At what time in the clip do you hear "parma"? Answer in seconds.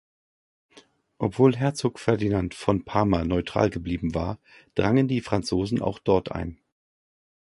2.85-3.23